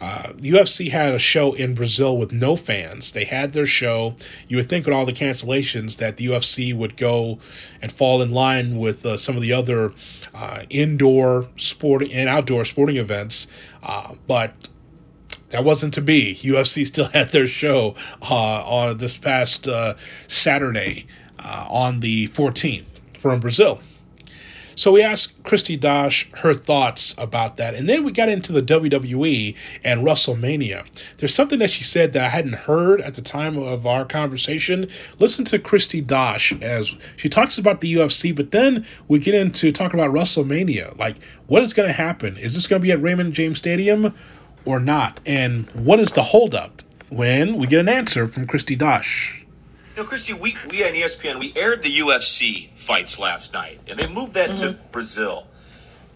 [0.00, 3.12] Uh, the UFC had a show in Brazil with no fans.
[3.12, 4.14] They had their show.
[4.46, 7.38] You would think with all the cancellations that the UFC would go
[7.82, 9.92] and fall in line with uh, some of the other
[10.34, 13.48] uh, indoor sporting and outdoor sporting events,
[13.82, 14.68] uh, but
[15.50, 16.34] that wasn't to be.
[16.42, 19.94] UFC still had their show uh, on this past uh,
[20.26, 21.06] Saturday
[21.68, 23.80] on the 14th from Brazil.
[24.78, 27.74] So we asked Kristi Dosh her thoughts about that.
[27.74, 30.86] And then we got into the WWE and WrestleMania.
[31.16, 34.86] There's something that she said that I hadn't heard at the time of our conversation.
[35.18, 39.72] Listen to Kristi Dosh as she talks about the UFC, but then we get into
[39.72, 40.96] talking about WrestleMania.
[40.96, 41.16] Like,
[41.48, 42.36] what is going to happen?
[42.36, 44.14] Is this going to be at Raymond James Stadium
[44.68, 45.18] or not?
[45.24, 46.82] And what is the holdup?
[47.08, 49.42] When we get an answer from Kristi Dosh.
[49.96, 53.98] You know, Kristi, we, we on ESPN, we aired the UFC fights last night, and
[53.98, 54.72] they moved that mm-hmm.
[54.74, 55.46] to Brazil.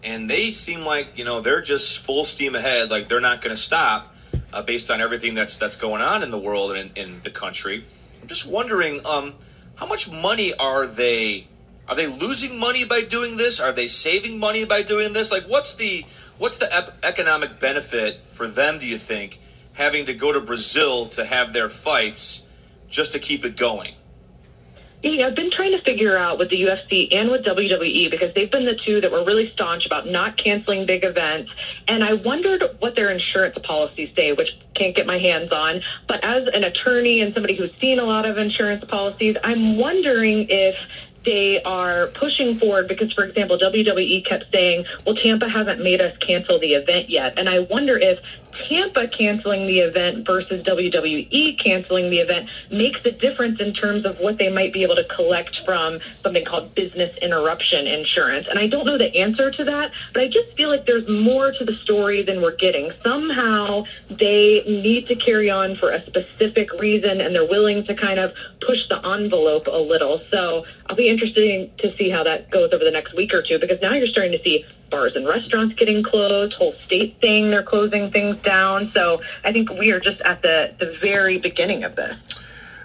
[0.03, 3.55] And they seem like, you know, they're just full steam ahead, like they're not going
[3.55, 4.15] to stop
[4.53, 7.31] uh, based on everything that's that's going on in the world and in, in the
[7.31, 7.83] country.
[8.21, 9.33] I'm just wondering, um,
[9.75, 11.47] how much money are they
[11.89, 13.59] are they losing money by doing this?
[13.59, 15.31] Are they saving money by doing this?
[15.31, 16.05] Like, what's the
[16.37, 18.79] what's the ep- economic benefit for them?
[18.79, 19.39] Do you think
[19.75, 22.43] having to go to Brazil to have their fights?
[22.93, 23.95] just to keep it going?
[25.01, 28.49] Yeah, I've been trying to figure out with the UFC and with WWE because they've
[28.49, 31.51] been the two that were really staunch about not canceling big events.
[31.89, 35.81] And I wondered what their insurance policies say, which can't get my hands on.
[36.07, 40.47] But as an attorney and somebody who's seen a lot of insurance policies, I'm wondering
[40.47, 40.75] if
[41.25, 46.15] they are pushing forward because, for example, WWE kept saying, well, Tampa hasn't made us
[46.17, 47.33] cancel the event yet.
[47.37, 48.19] And I wonder if
[48.67, 54.19] Tampa canceling the event versus WWE canceling the event makes a difference in terms of
[54.19, 58.47] what they might be able to collect from something called business interruption insurance.
[58.47, 61.51] And I don't know the answer to that, but I just feel like there's more
[61.51, 62.91] to the story than we're getting.
[63.03, 68.19] Somehow they need to carry on for a specific reason and they're willing to kind
[68.19, 70.21] of push the envelope a little.
[70.31, 73.59] So I'll be interested to see how that goes over the next week or two
[73.59, 77.63] because now you're starting to see bars and restaurants getting closed, whole state saying they're
[77.63, 78.91] closing things down.
[78.93, 82.13] So I think we are just at the, the very beginning of this.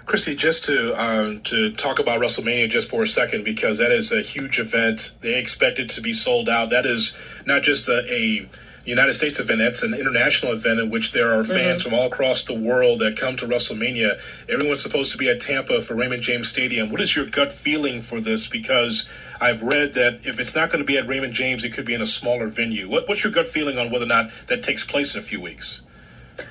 [0.05, 4.11] Kristi, just to um, to talk about WrestleMania just for a second, because that is
[4.11, 5.15] a huge event.
[5.21, 6.71] They expect it to be sold out.
[6.71, 8.49] That is not just a, a
[8.89, 9.59] United States event.
[9.59, 11.89] That's an international event in which there are fans mm-hmm.
[11.89, 14.19] from all across the world that come to WrestleMania.
[14.49, 16.91] Everyone's supposed to be at Tampa for Raymond James Stadium.
[16.91, 18.47] What is your gut feeling for this?
[18.47, 19.09] Because
[19.39, 21.93] I've read that if it's not going to be at Raymond James, it could be
[21.93, 22.89] in a smaller venue.
[22.89, 25.39] What, what's your gut feeling on whether or not that takes place in a few
[25.39, 25.81] weeks?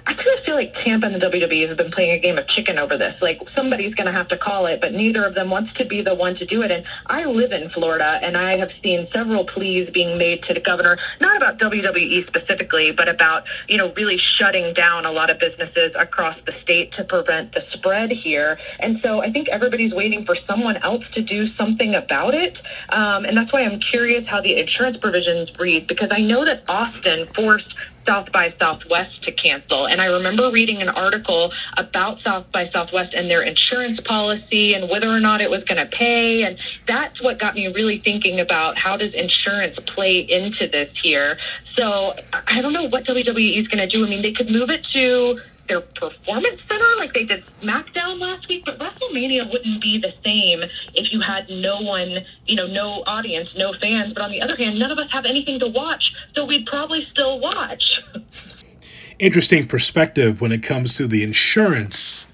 [0.09, 2.49] I kind of feel like Tampa and the WWE have been playing a game of
[2.49, 3.21] chicken over this.
[3.21, 6.01] Like somebody's going to have to call it, but neither of them wants to be
[6.01, 6.71] the one to do it.
[6.71, 10.61] And I live in Florida, and I have seen several pleas being made to the
[10.61, 15.39] governor, not about WWE specifically, but about you know really shutting down a lot of
[15.39, 18.59] businesses across the state to prevent the spread here.
[18.81, 22.57] And so I think everybody's waiting for someone else to do something about it.
[22.89, 26.65] Um, and that's why I'm curious how the insurance provisions read, because I know that
[26.67, 27.75] Austin forced
[28.09, 29.87] South by Southwest to cancel.
[29.87, 34.89] And I remember reading an article about South by Southwest and their insurance policy and
[34.89, 36.43] whether or not it was going to pay.
[36.43, 41.39] And that's what got me really thinking about how does insurance play into this here.
[41.77, 42.15] So
[42.47, 44.07] I don't know what WWE is going to do.
[44.07, 48.49] I mean, they could move it to their performance center like they did SmackDown last
[48.49, 50.63] week, but WrestleMania wouldn't be the same
[50.95, 54.15] if you had no one, you know, no audience, no fans.
[54.15, 57.07] But on the other hand, none of us have anything to watch, so we'd probably
[57.11, 58.01] still watch.
[59.19, 62.33] Interesting perspective when it comes to the insurance.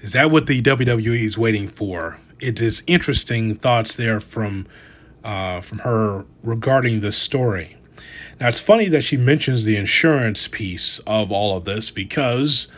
[0.00, 2.20] Is that what the WWE is waiting for?
[2.40, 4.66] It is interesting thoughts there from
[5.22, 7.76] uh, from her regarding this story.
[8.40, 12.68] Now, it's funny that she mentions the insurance piece of all of this because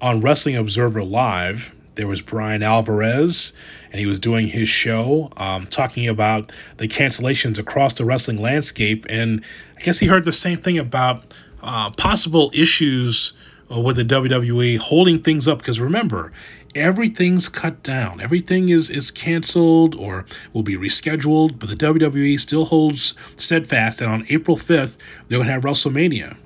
[0.00, 3.54] on Wrestling Observer Live, there was Bryan Alvarez,
[3.90, 9.06] and he was doing his show um, talking about the cancellations across the wrestling landscape.
[9.08, 9.42] And
[9.76, 13.32] I guess he heard the same thing about uh, possible issues
[13.74, 15.58] uh, with the WWE holding things up.
[15.58, 16.32] Because remember,
[16.76, 18.20] everything's cut down.
[18.20, 24.08] Everything is is canceled or will be rescheduled, but the WWE still holds steadfast that
[24.08, 24.96] on April 5th
[25.28, 26.36] they're going to have WrestleMania.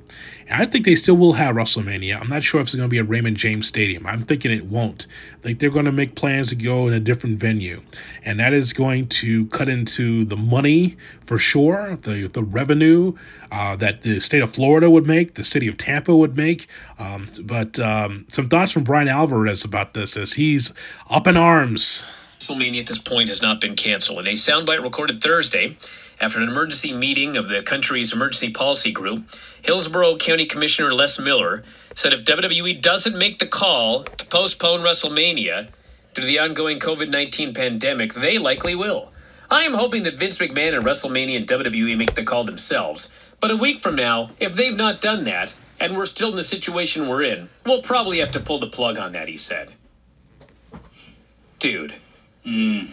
[0.53, 2.21] I think they still will have WrestleMania.
[2.21, 4.07] I'm not sure if it's going to be at Raymond James Stadium.
[4.07, 5.07] I'm thinking it won't.
[5.45, 7.83] Like they're going to make plans to go in a different venue,
[8.25, 13.15] and that is going to cut into the money for sure, the the revenue
[13.53, 16.67] uh, that the state of Florida would make, the city of Tampa would make.
[16.99, 20.75] Um, but um, some thoughts from Bryan Alvarez about this as he's
[21.09, 22.07] up in arms.
[22.41, 24.21] WrestleMania at this point has not been canceled.
[24.21, 25.77] In a soundbite recorded Thursday
[26.21, 29.25] after an emergency meeting of the country's emergency policy group,
[29.63, 31.65] Hillsborough County Commissioner Les Miller
[31.95, 35.71] said if WWE doesn't make the call to postpone WrestleMania
[36.15, 39.13] due to the ongoing COVID 19 pandemic, they likely will.
[39.51, 43.11] I am hoping that Vince McMahon and WrestleMania and WWE make the call themselves.
[43.41, 46.45] But a week from now, if they've not done that, and we're still in the
[46.45, 49.73] situation we're in, we'll probably have to pull the plug on that, he said.
[51.59, 51.95] Dude.
[52.45, 52.85] Hmm.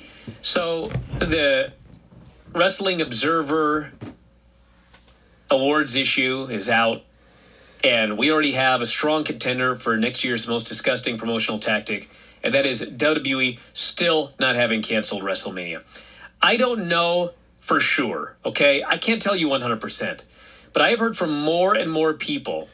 [0.41, 0.87] So,
[1.19, 1.73] the
[2.57, 3.91] Wrestling Observer
[5.51, 7.03] awards issue is out,
[7.83, 12.09] and we already have a strong contender for next year's most disgusting promotional tactic,
[12.43, 15.83] and that is WWE still not having canceled WrestleMania.
[16.41, 18.83] I don't know for sure, okay?
[18.83, 20.21] I can't tell you 100%,
[20.73, 22.69] but I have heard from more and more people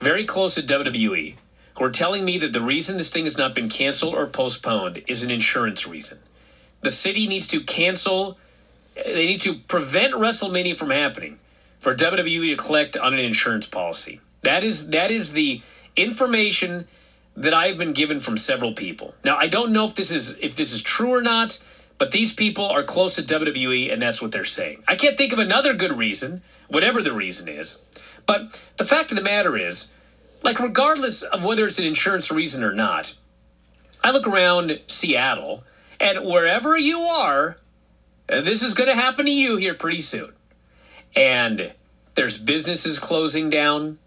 [0.00, 1.34] very close to WWE
[1.76, 5.02] who are telling me that the reason this thing has not been canceled or postponed
[5.06, 6.20] is an insurance reason.
[6.80, 8.38] The city needs to cancel,
[9.04, 11.38] they need to prevent WrestleMania from happening
[11.78, 14.20] for WWE to collect on an insurance policy.
[14.42, 15.62] That is that is the
[15.96, 16.86] information
[17.36, 19.14] that I've been given from several people.
[19.24, 21.62] Now I don't know if this is if this is true or not,
[21.98, 24.82] but these people are close to WWE and that's what they're saying.
[24.88, 27.80] I can't think of another good reason, whatever the reason is.
[28.26, 29.90] But the fact of the matter is,
[30.42, 33.16] like regardless of whether it's an insurance reason or not,
[34.02, 35.64] I look around Seattle
[36.00, 37.58] and wherever you are,
[38.28, 40.32] this is going to happen to you here pretty soon
[41.14, 41.72] and
[42.14, 43.98] there's businesses closing down.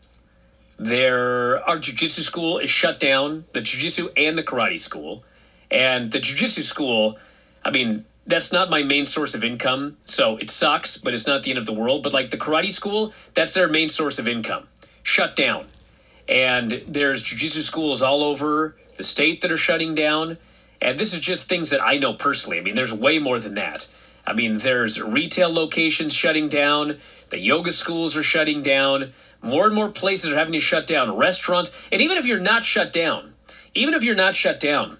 [0.77, 5.23] There, our jujitsu school is shut down, the jujitsu and the karate school.
[5.69, 7.17] And the jujitsu school,
[7.63, 11.43] I mean, that's not my main source of income, so it sucks, but it's not
[11.43, 12.03] the end of the world.
[12.03, 14.67] But like the karate school, that's their main source of income.
[15.03, 15.67] Shut down.
[16.27, 20.37] And there's jujitsu schools all over the state that are shutting down.
[20.81, 22.57] And this is just things that I know personally.
[22.57, 23.87] I mean, there's way more than that.
[24.25, 26.99] I mean, there's retail locations shutting down,
[27.29, 31.15] the yoga schools are shutting down, more and more places are having to shut down,
[31.15, 31.75] restaurants.
[31.91, 33.33] And even if you're not shut down,
[33.73, 34.97] even if you're not shut down,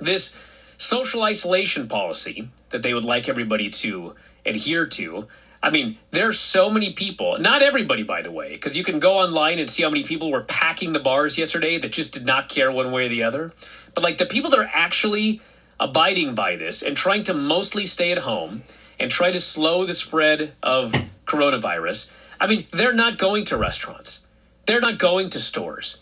[0.00, 0.34] this
[0.78, 5.26] social isolation policy that they would like everybody to adhere to.
[5.62, 9.18] I mean, there's so many people, not everybody, by the way, because you can go
[9.18, 12.48] online and see how many people were packing the bars yesterday that just did not
[12.48, 13.52] care one way or the other.
[13.94, 15.40] But like the people that are actually
[15.78, 18.62] abiding by this and trying to mostly stay at home
[18.98, 20.92] and try to slow the spread of
[21.26, 22.10] coronavirus,
[22.40, 24.24] I mean, they're not going to restaurants.
[24.66, 26.00] They're not going to stores.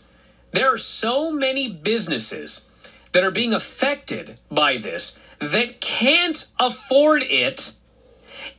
[0.53, 2.67] There are so many businesses
[3.13, 7.73] that are being affected by this that can't afford it.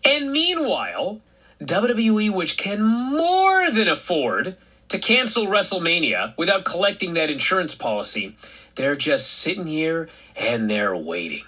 [0.04, 1.22] And meanwhile,
[1.62, 4.58] WWE, which can more than afford
[4.90, 8.36] to cancel WrestleMania without collecting that insurance policy,
[8.76, 11.44] they're just sitting here and they're waiting.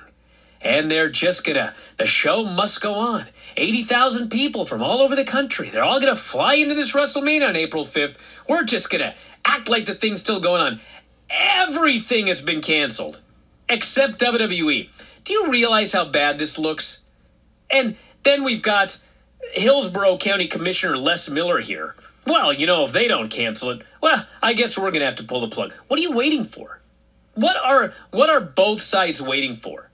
[0.61, 3.27] And they're just gonna, the show must go on.
[3.55, 5.69] 80,000 people from all over the country.
[5.69, 8.47] They're all gonna fly into this WrestleMania on April 5th.
[8.49, 9.13] We're just gonna
[9.45, 10.79] act like the thing's still going on.
[11.29, 13.21] Everything has been canceled
[13.69, 14.89] except WWE.
[15.23, 17.01] Do you realize how bad this looks?
[17.69, 18.99] And then we've got
[19.53, 21.95] Hillsborough County Commissioner Les Miller here.
[22.25, 25.23] Well, you know, if they don't cancel it, well, I guess we're gonna have to
[25.23, 25.73] pull the plug.
[25.87, 26.76] What are you waiting for?
[27.37, 29.89] What are what are both sides waiting for?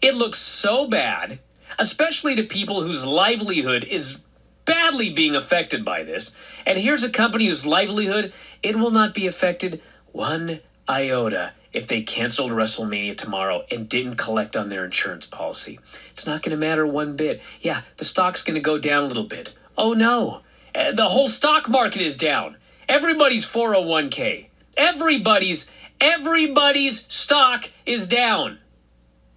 [0.00, 1.40] It looks so bad,
[1.78, 4.20] especially to people whose livelihood is
[4.64, 6.34] badly being affected by this.
[6.64, 8.32] And here's a company whose livelihood
[8.62, 9.82] it will not be affected
[10.12, 15.80] one iota if they canceled WrestleMania tomorrow and didn't collect on their insurance policy.
[16.10, 17.42] It's not going to matter one bit.
[17.60, 19.54] Yeah, the stock's going to go down a little bit.
[19.76, 20.42] Oh no.
[20.72, 22.56] Uh, The whole stock market is down.
[22.88, 24.46] Everybody's 401k.
[24.76, 25.70] Everybody's
[26.04, 28.58] everybody's stock is down.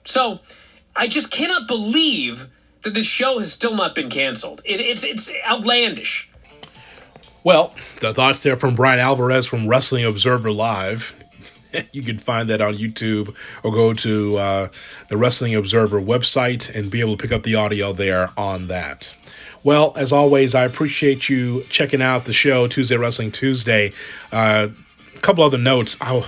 [0.06, 0.40] So,
[0.96, 2.48] I just cannot believe
[2.82, 4.62] that this show has still not been canceled.
[4.66, 6.30] It, it's it's outlandish.
[7.44, 11.24] Well, the thoughts there from Bryan Alvarez from Wrestling Observer Live.
[11.92, 14.68] you can find that on YouTube or go to uh,
[15.10, 19.16] the Wrestling Observer website and be able to pick up the audio there on that.
[19.64, 23.92] Well, as always, I appreciate you checking out the show Tuesday Wrestling Tuesday.
[24.32, 24.70] Uh,
[25.16, 25.98] a couple other notes.
[26.02, 26.26] I'll,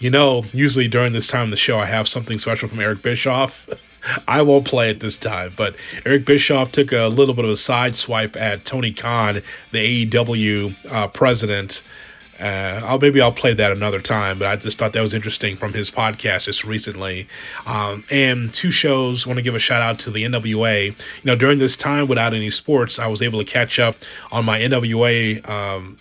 [0.00, 3.02] You know, usually during this time of the show, I have something special from Eric
[3.02, 3.68] Bischoff.
[4.26, 5.76] I won't play it this time, but
[6.06, 9.42] Eric Bischoff took a little bit of a side swipe at Tony Khan,
[9.72, 11.86] the AEW uh, president.
[12.40, 15.56] Uh, I'll maybe I'll play that another time, but I just thought that was interesting
[15.56, 17.28] from his podcast just recently.
[17.66, 19.26] Um, and two shows.
[19.26, 20.86] Want to give a shout out to the NWA.
[20.86, 20.94] You
[21.26, 23.96] know, during this time without any sports, I was able to catch up
[24.32, 25.98] on my NWA um,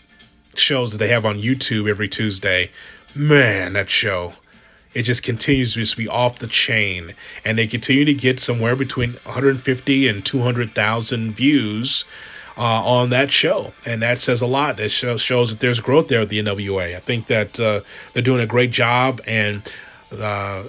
[0.55, 2.69] shows that they have on YouTube every Tuesday.
[3.15, 4.33] Man, that show.
[4.93, 7.13] It just continues to just be off the chain
[7.45, 12.05] and they continue to get somewhere between 150 and 200,000 views
[12.57, 14.77] uh, on that show and that says a lot.
[14.77, 17.81] That shows, shows that there's growth there at the NWA I think that uh,
[18.13, 19.61] they're doing a great job and
[20.19, 20.63] uh,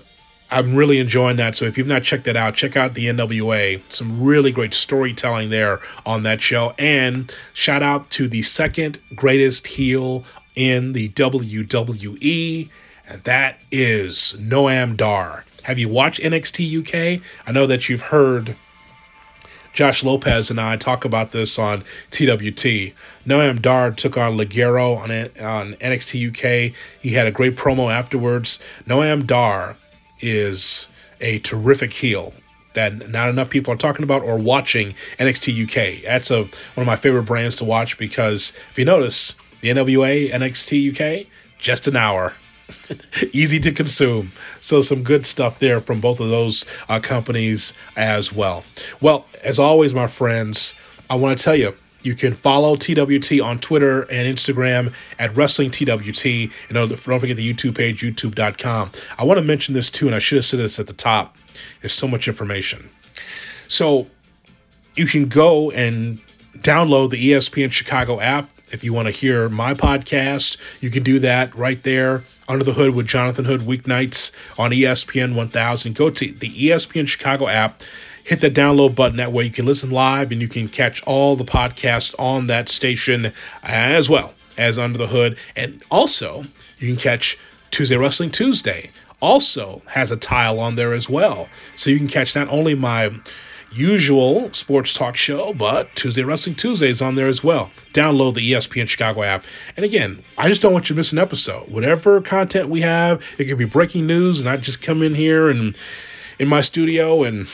[0.50, 3.80] I'm really enjoying that so if you've not checked that out check out the NWA
[3.90, 9.66] some really great storytelling there on that show and shout out to the second greatest
[9.66, 10.24] heel
[10.54, 12.70] in the WWE
[13.10, 15.44] and that is Noam Dar.
[15.64, 17.22] Have you watched NXT UK?
[17.46, 18.54] I know that you've heard
[19.72, 21.80] Josh Lopez and I talk about this on
[22.10, 22.94] TWT.
[23.26, 25.10] Noam Dar took on Ligero on,
[25.44, 26.74] on NXT UK.
[27.02, 28.58] He had a great promo afterwards.
[28.84, 29.76] Noam Dar
[30.20, 30.88] is
[31.20, 32.32] a terrific heel
[32.74, 36.02] that not enough people are talking about or watching NXT UK.
[36.04, 40.30] That's a one of my favorite brands to watch because if you notice, the NWA
[40.30, 41.26] NXT UK
[41.58, 42.32] just an hour.
[43.32, 44.26] easy to consume.
[44.60, 48.64] So, some good stuff there from both of those uh, companies as well.
[49.00, 51.74] Well, as always, my friends, I want to tell you.
[52.02, 56.24] You can follow TWT on Twitter and Instagram at Wrestling TWT.
[56.68, 58.90] And don't forget the YouTube page, youtube.com.
[59.18, 61.36] I want to mention this too, and I should have said this at the top.
[61.82, 62.88] There's so much information.
[63.68, 64.06] So
[64.94, 66.18] you can go and
[66.56, 70.82] download the ESPN Chicago app if you want to hear my podcast.
[70.82, 75.34] You can do that right there under the Hood with Jonathan Hood weeknights on ESPN
[75.34, 75.94] 1000.
[75.94, 77.82] Go to the ESPN Chicago app,
[78.24, 79.18] hit the download button.
[79.18, 82.68] That way you can listen live and you can catch all the podcasts on that
[82.68, 85.38] station as well as Under the Hood.
[85.54, 86.44] And also,
[86.78, 87.38] you can catch
[87.70, 88.90] Tuesday Wrestling Tuesday.
[89.22, 91.48] Also has a tile on there as well.
[91.76, 93.10] So you can catch not only my
[93.72, 97.70] usual sports talk show, but Tuesday Wrestling Tuesday is on there as well.
[97.92, 99.44] Download the ESPN Chicago app.
[99.76, 101.70] And again, I just don't want you to miss an episode.
[101.70, 105.48] Whatever content we have, it could be breaking news, and I just come in here
[105.48, 105.76] and
[106.38, 107.46] in my studio and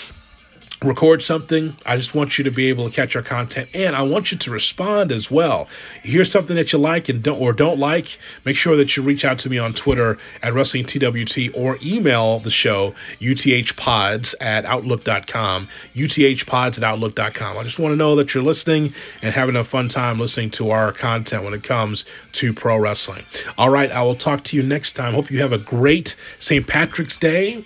[0.83, 4.03] record something, I just want you to be able to catch our content and I
[4.03, 5.69] want you to respond as well.
[6.03, 9.03] You hear something that you like and don't or don't like, make sure that you
[9.03, 14.65] reach out to me on Twitter at Wrestling TWT or email the show uthpods at
[14.65, 15.69] outlook.com.
[15.95, 17.59] uthpods at outlook.com.
[17.59, 18.91] I just want to know that you're listening
[19.23, 23.25] and having a fun time listening to our content when it comes to pro wrestling.
[23.57, 25.15] All right, I will talk to you next time.
[25.15, 26.67] Hope you have a great St.
[26.67, 27.65] Patrick's Day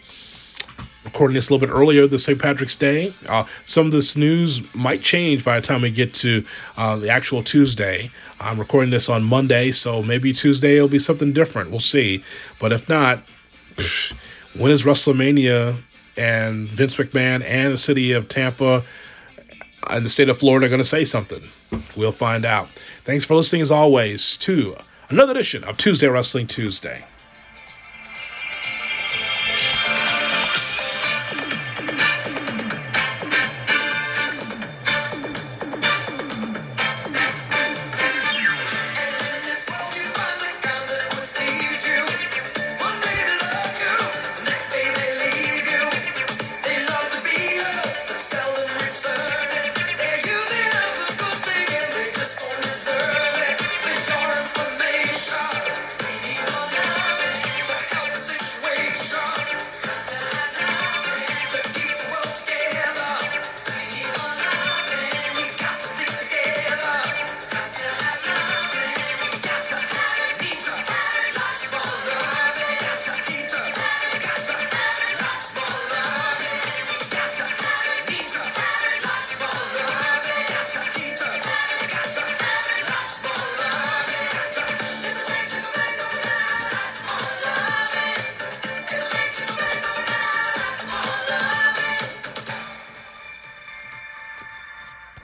[1.05, 2.41] recording this a little bit earlier than St.
[2.41, 3.13] Patrick's Day.
[3.29, 6.45] Uh, some of this news might change by the time we get to
[6.77, 8.11] uh, the actual Tuesday.
[8.41, 11.71] I'm recording this on Monday, so maybe Tuesday it'll be something different.
[11.71, 12.23] We'll see.
[12.61, 13.19] But if not,
[14.59, 15.77] when is WrestleMania
[16.19, 18.83] and Vince McMahon and the city of Tampa
[19.89, 21.41] and the state of Florida going to say something?
[21.97, 22.67] We'll find out.
[22.67, 24.77] Thanks for listening, as always, to
[25.09, 27.05] another edition of Tuesday Wrestling Tuesday.